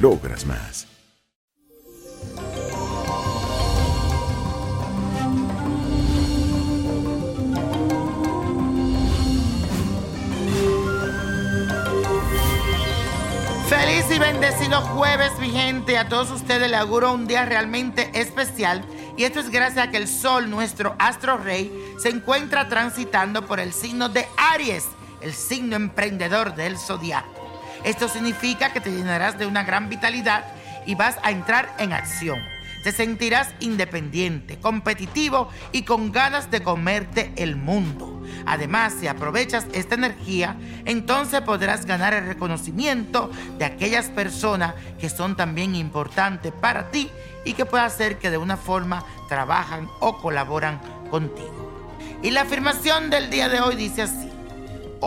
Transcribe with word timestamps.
logras 0.00 0.44
más. 0.46 0.86
Feliz 13.68 14.04
y 14.10 14.18
bendecido 14.18 14.80
jueves, 14.80 15.32
mi 15.40 15.50
gente. 15.50 15.98
A 15.98 16.08
todos 16.08 16.30
ustedes 16.30 16.70
les 16.70 16.78
auguro 16.78 17.12
un 17.12 17.26
día 17.26 17.44
realmente 17.44 18.10
especial. 18.14 18.84
Y 19.16 19.24
esto 19.24 19.40
es 19.40 19.50
gracias 19.50 19.86
a 19.86 19.90
que 19.90 19.96
el 19.96 20.08
Sol, 20.08 20.50
nuestro 20.50 20.96
astro 20.98 21.38
rey, 21.38 21.72
se 21.98 22.08
encuentra 22.08 22.68
transitando 22.68 23.46
por 23.46 23.60
el 23.60 23.72
signo 23.72 24.08
de 24.08 24.26
Aries, 24.36 24.86
el 25.20 25.32
signo 25.32 25.76
emprendedor 25.76 26.54
del 26.54 26.76
zodiaco. 26.78 27.33
Esto 27.84 28.08
significa 28.08 28.72
que 28.72 28.80
te 28.80 28.90
llenarás 28.90 29.38
de 29.38 29.46
una 29.46 29.62
gran 29.62 29.88
vitalidad 29.88 30.44
y 30.86 30.94
vas 30.94 31.18
a 31.22 31.30
entrar 31.30 31.74
en 31.78 31.92
acción. 31.92 32.40
Te 32.82 32.92
sentirás 32.92 33.54
independiente, 33.60 34.58
competitivo 34.58 35.48
y 35.72 35.82
con 35.82 36.12
ganas 36.12 36.50
de 36.50 36.62
comerte 36.62 37.32
el 37.36 37.56
mundo. 37.56 38.22
Además, 38.46 38.94
si 39.00 39.06
aprovechas 39.06 39.66
esta 39.72 39.94
energía, 39.94 40.56
entonces 40.84 41.40
podrás 41.42 41.86
ganar 41.86 42.12
el 42.12 42.26
reconocimiento 42.26 43.30
de 43.58 43.64
aquellas 43.64 44.06
personas 44.06 44.74
que 44.98 45.08
son 45.08 45.36
también 45.36 45.74
importantes 45.74 46.52
para 46.52 46.90
ti 46.90 47.10
y 47.44 47.54
que 47.54 47.64
puede 47.64 47.84
hacer 47.84 48.18
que 48.18 48.30
de 48.30 48.38
una 48.38 48.58
forma 48.58 49.04
trabajan 49.28 49.88
o 50.00 50.18
colaboran 50.18 50.80
contigo. 51.10 51.72
Y 52.22 52.30
la 52.30 52.42
afirmación 52.42 53.08
del 53.08 53.30
día 53.30 53.48
de 53.48 53.60
hoy 53.60 53.76
dice 53.76 54.02
así. 54.02 54.33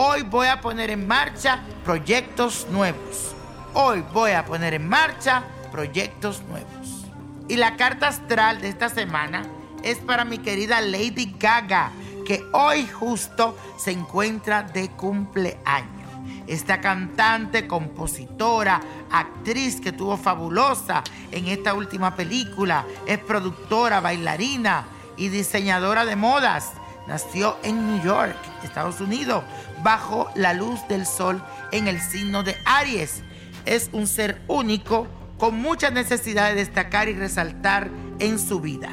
Hoy 0.00 0.22
voy 0.22 0.46
a 0.46 0.60
poner 0.60 0.90
en 0.90 1.08
marcha 1.08 1.58
proyectos 1.84 2.68
nuevos. 2.70 3.34
Hoy 3.74 4.04
voy 4.12 4.30
a 4.30 4.44
poner 4.44 4.74
en 4.74 4.88
marcha 4.88 5.42
proyectos 5.72 6.40
nuevos. 6.44 7.04
Y 7.48 7.56
la 7.56 7.74
carta 7.74 8.06
astral 8.06 8.60
de 8.60 8.68
esta 8.68 8.90
semana 8.90 9.42
es 9.82 9.98
para 9.98 10.24
mi 10.24 10.38
querida 10.38 10.80
Lady 10.80 11.34
Gaga, 11.36 11.90
que 12.24 12.44
hoy 12.52 12.86
justo 12.86 13.58
se 13.76 13.90
encuentra 13.90 14.62
de 14.62 14.88
cumpleaños. 14.90 16.12
Esta 16.46 16.80
cantante, 16.80 17.66
compositora, 17.66 18.80
actriz 19.10 19.80
que 19.80 19.90
tuvo 19.90 20.16
fabulosa 20.16 21.02
en 21.32 21.48
esta 21.48 21.74
última 21.74 22.14
película, 22.14 22.86
es 23.04 23.18
productora, 23.18 23.98
bailarina 23.98 24.84
y 25.16 25.28
diseñadora 25.28 26.04
de 26.04 26.14
modas. 26.14 26.74
Nació 27.08 27.56
en 27.62 27.86
New 27.86 28.04
York, 28.04 28.36
Estados 28.62 29.00
Unidos, 29.00 29.42
bajo 29.82 30.30
la 30.34 30.52
luz 30.52 30.86
del 30.88 31.06
sol 31.06 31.42
en 31.72 31.88
el 31.88 32.02
signo 32.02 32.42
de 32.42 32.54
Aries. 32.66 33.22
Es 33.64 33.88
un 33.92 34.06
ser 34.06 34.42
único 34.46 35.08
con 35.38 35.58
mucha 35.58 35.90
necesidad 35.90 36.50
de 36.50 36.56
destacar 36.56 37.08
y 37.08 37.14
resaltar 37.14 37.88
en 38.18 38.38
su 38.38 38.60
vida. 38.60 38.90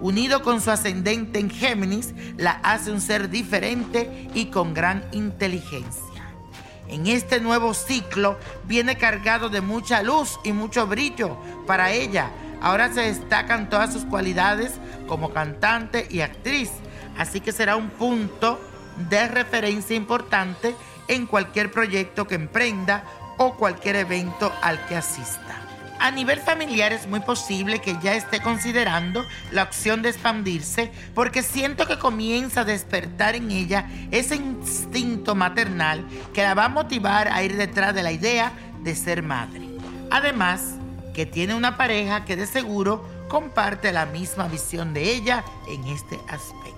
Unido 0.00 0.42
con 0.42 0.62
su 0.62 0.70
ascendente 0.70 1.40
en 1.40 1.50
Géminis, 1.50 2.14
la 2.38 2.52
hace 2.62 2.90
un 2.90 3.02
ser 3.02 3.28
diferente 3.28 4.30
y 4.32 4.46
con 4.46 4.72
gran 4.72 5.04
inteligencia. 5.12 6.02
En 6.88 7.06
este 7.06 7.38
nuevo 7.38 7.74
ciclo 7.74 8.38
viene 8.64 8.96
cargado 8.96 9.50
de 9.50 9.60
mucha 9.60 10.02
luz 10.02 10.40
y 10.42 10.52
mucho 10.52 10.86
brillo 10.86 11.36
para 11.66 11.92
ella. 11.92 12.30
Ahora 12.62 12.90
se 12.94 13.02
destacan 13.02 13.68
todas 13.68 13.92
sus 13.92 14.06
cualidades 14.06 14.72
como 15.06 15.32
cantante 15.32 16.06
y 16.10 16.20
actriz, 16.20 16.70
así 17.18 17.40
que 17.40 17.52
será 17.52 17.76
un 17.76 17.90
punto 17.90 18.58
de 19.10 19.28
referencia 19.28 19.94
importante 19.96 20.74
en 21.08 21.26
cualquier 21.26 21.70
proyecto 21.70 22.26
que 22.26 22.36
emprenda 22.36 23.04
o 23.36 23.54
cualquier 23.54 23.96
evento 23.96 24.52
al 24.62 24.84
que 24.86 24.96
asista. 24.96 25.68
A 26.00 26.12
nivel 26.12 26.38
familiar 26.38 26.92
es 26.92 27.08
muy 27.08 27.18
posible 27.20 27.80
que 27.80 27.96
ya 28.00 28.14
esté 28.14 28.40
considerando 28.40 29.24
la 29.50 29.64
opción 29.64 30.00
de 30.00 30.10
expandirse 30.10 30.92
porque 31.12 31.42
siento 31.42 31.88
que 31.88 31.98
comienza 31.98 32.60
a 32.60 32.64
despertar 32.64 33.34
en 33.34 33.50
ella 33.50 33.90
ese 34.12 34.36
instinto 34.36 35.34
maternal 35.34 36.06
que 36.32 36.42
la 36.42 36.54
va 36.54 36.66
a 36.66 36.68
motivar 36.68 37.26
a 37.26 37.42
ir 37.42 37.56
detrás 37.56 37.94
de 37.96 38.04
la 38.04 38.12
idea 38.12 38.52
de 38.80 38.94
ser 38.94 39.24
madre. 39.24 39.68
Además, 40.10 40.76
que 41.14 41.26
tiene 41.26 41.56
una 41.56 41.76
pareja 41.76 42.24
que 42.24 42.36
de 42.36 42.46
seguro 42.46 43.04
comparte 43.28 43.90
la 43.90 44.06
misma 44.06 44.46
visión 44.46 44.94
de 44.94 45.12
ella 45.12 45.44
en 45.66 45.84
este 45.88 46.16
aspecto. 46.28 46.77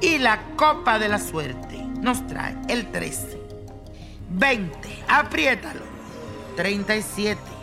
Y 0.00 0.18
la 0.18 0.40
copa 0.56 0.98
de 0.98 1.08
la 1.08 1.18
suerte 1.18 1.78
nos 2.00 2.26
trae 2.26 2.56
el 2.68 2.90
13, 2.90 3.38
20, 4.30 5.04
apriétalo, 5.08 5.82
37. 6.56 7.60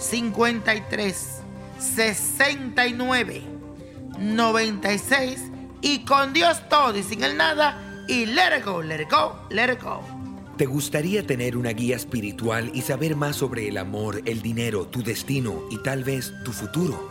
53 0.00 1.42
69 1.78 3.42
96 4.18 5.40
y 5.82 6.04
con 6.04 6.32
Dios 6.32 6.68
todo 6.68 6.96
y 6.96 7.02
sin 7.02 7.22
el 7.22 7.36
nada 7.36 8.04
y 8.08 8.26
let 8.26 8.58
it 8.58 8.64
go, 8.64 8.82
let 8.82 9.00
it 9.02 9.10
go, 9.10 9.36
let 9.50 9.72
it 9.72 9.82
go. 9.82 10.00
¿Te 10.56 10.66
gustaría 10.66 11.26
tener 11.26 11.56
una 11.56 11.70
guía 11.70 11.96
espiritual 11.96 12.70
y 12.74 12.82
saber 12.82 13.16
más 13.16 13.36
sobre 13.36 13.68
el 13.68 13.78
amor, 13.78 14.20
el 14.26 14.42
dinero, 14.42 14.86
tu 14.86 15.02
destino 15.02 15.62
y 15.70 15.78
tal 15.82 16.04
vez 16.04 16.32
tu 16.44 16.52
futuro? 16.52 17.10